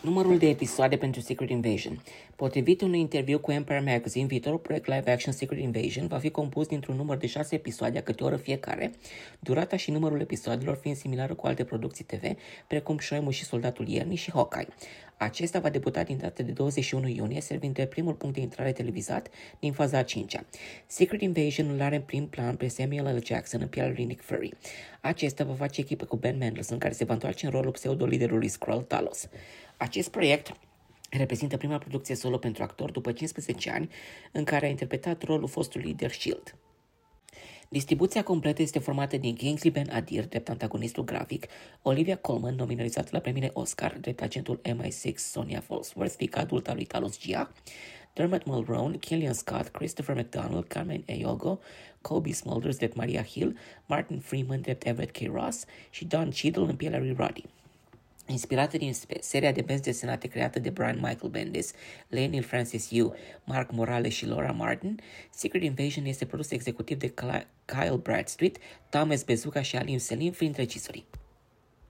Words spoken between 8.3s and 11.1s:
fiecare, durata și numărul episoadelor fiind